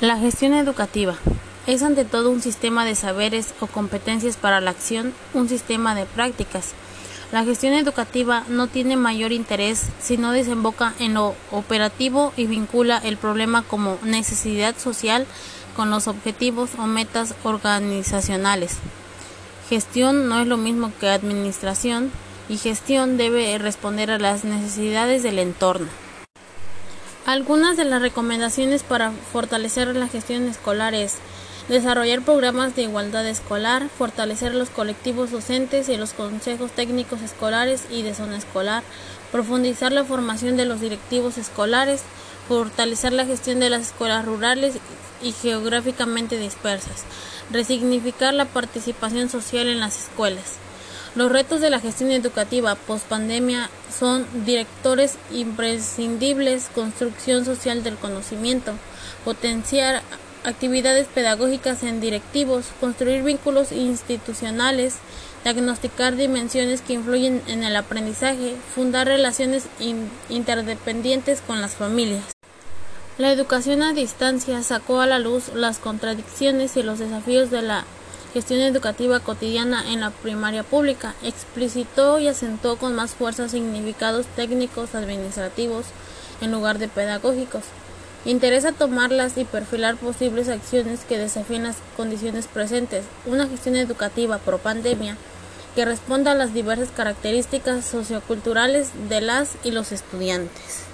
La 0.00 0.18
gestión 0.18 0.52
educativa 0.52 1.14
es 1.66 1.82
ante 1.82 2.04
todo 2.04 2.28
un 2.28 2.42
sistema 2.42 2.84
de 2.84 2.94
saberes 2.94 3.54
o 3.60 3.66
competencias 3.66 4.36
para 4.36 4.60
la 4.60 4.70
acción, 4.70 5.14
un 5.32 5.48
sistema 5.48 5.94
de 5.94 6.04
prácticas. 6.04 6.74
La 7.32 7.44
gestión 7.44 7.72
educativa 7.72 8.44
no 8.50 8.66
tiene 8.66 8.96
mayor 8.96 9.32
interés 9.32 9.86
si 9.98 10.18
no 10.18 10.32
desemboca 10.32 10.92
en 10.98 11.14
lo 11.14 11.34
operativo 11.50 12.34
y 12.36 12.46
vincula 12.46 12.98
el 12.98 13.16
problema 13.16 13.62
como 13.62 13.96
necesidad 14.02 14.76
social 14.76 15.24
con 15.74 15.88
los 15.88 16.08
objetivos 16.08 16.72
o 16.78 16.86
metas 16.86 17.34
organizacionales. 17.42 18.76
Gestión 19.70 20.28
no 20.28 20.42
es 20.42 20.46
lo 20.46 20.58
mismo 20.58 20.92
que 21.00 21.08
administración 21.08 22.12
y 22.50 22.58
gestión 22.58 23.16
debe 23.16 23.56
responder 23.56 24.10
a 24.10 24.18
las 24.18 24.44
necesidades 24.44 25.22
del 25.22 25.38
entorno. 25.38 25.88
Algunas 27.26 27.76
de 27.76 27.84
las 27.84 28.00
recomendaciones 28.00 28.84
para 28.84 29.10
fortalecer 29.10 29.96
la 29.96 30.06
gestión 30.06 30.46
escolar 30.46 30.94
es 30.94 31.16
desarrollar 31.68 32.22
programas 32.22 32.76
de 32.76 32.82
igualdad 32.82 33.26
escolar, 33.26 33.88
fortalecer 33.88 34.54
los 34.54 34.70
colectivos 34.70 35.32
docentes 35.32 35.88
y 35.88 35.96
los 35.96 36.12
consejos 36.12 36.70
técnicos 36.70 37.22
escolares 37.22 37.86
y 37.90 38.02
de 38.02 38.14
zona 38.14 38.36
escolar, 38.36 38.84
profundizar 39.32 39.90
la 39.90 40.04
formación 40.04 40.56
de 40.56 40.66
los 40.66 40.80
directivos 40.80 41.36
escolares, 41.36 42.02
fortalecer 42.46 43.12
la 43.12 43.26
gestión 43.26 43.58
de 43.58 43.70
las 43.70 43.88
escuelas 43.88 44.24
rurales 44.24 44.78
y 45.20 45.32
geográficamente 45.32 46.38
dispersas, 46.38 47.02
resignificar 47.50 48.34
la 48.34 48.44
participación 48.44 49.28
social 49.30 49.66
en 49.66 49.80
las 49.80 50.04
escuelas. 50.04 50.58
Los 51.16 51.32
retos 51.32 51.62
de 51.62 51.70
la 51.70 51.80
gestión 51.80 52.10
educativa 52.10 52.74
post-pandemia 52.74 53.70
son 53.98 54.26
directores 54.44 55.16
imprescindibles, 55.32 56.68
construcción 56.74 57.46
social 57.46 57.82
del 57.82 57.96
conocimiento, 57.96 58.74
potenciar 59.24 60.02
actividades 60.44 61.06
pedagógicas 61.06 61.82
en 61.84 62.02
directivos, 62.02 62.66
construir 62.80 63.22
vínculos 63.22 63.72
institucionales, 63.72 64.96
diagnosticar 65.42 66.16
dimensiones 66.16 66.82
que 66.82 66.92
influyen 66.92 67.42
en 67.46 67.64
el 67.64 67.76
aprendizaje, 67.76 68.54
fundar 68.74 69.06
relaciones 69.06 69.64
interdependientes 70.28 71.40
con 71.40 71.62
las 71.62 71.76
familias. 71.76 72.24
La 73.16 73.32
educación 73.32 73.82
a 73.82 73.94
distancia 73.94 74.62
sacó 74.62 75.00
a 75.00 75.06
la 75.06 75.18
luz 75.18 75.48
las 75.54 75.78
contradicciones 75.78 76.76
y 76.76 76.82
los 76.82 76.98
desafíos 76.98 77.50
de 77.50 77.62
la 77.62 77.86
gestión 78.36 78.60
educativa 78.60 79.18
cotidiana 79.18 79.90
en 79.90 80.00
la 80.00 80.10
primaria 80.10 80.62
pública, 80.62 81.14
explicitó 81.22 82.18
y 82.18 82.28
asentó 82.28 82.76
con 82.76 82.94
más 82.94 83.12
fuerza 83.12 83.48
significados 83.48 84.26
técnicos 84.36 84.94
administrativos 84.94 85.86
en 86.42 86.52
lugar 86.52 86.78
de 86.78 86.86
pedagógicos. 86.86 87.62
Interesa 88.26 88.72
tomarlas 88.72 89.38
y 89.38 89.46
perfilar 89.46 89.96
posibles 89.96 90.50
acciones 90.50 91.06
que 91.08 91.16
desafíen 91.16 91.62
las 91.62 91.78
condiciones 91.96 92.46
presentes, 92.46 93.06
una 93.24 93.48
gestión 93.48 93.74
educativa 93.74 94.36
pro 94.36 94.58
pandemia 94.58 95.16
que 95.74 95.86
responda 95.86 96.32
a 96.32 96.34
las 96.34 96.52
diversas 96.52 96.90
características 96.94 97.86
socioculturales 97.86 98.90
de 99.08 99.22
las 99.22 99.56
y 99.64 99.70
los 99.70 99.92
estudiantes. 99.92 100.84